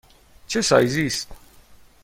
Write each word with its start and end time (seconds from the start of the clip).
چه 0.47 0.61
سایزی 0.61 1.05
است؟ 1.07 1.27